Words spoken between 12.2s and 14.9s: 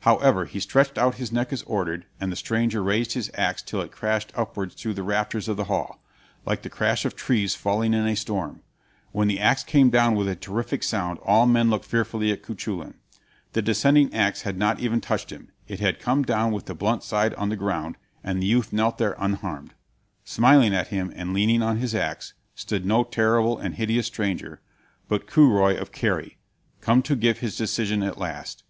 at Cuchulain. The descending axe had not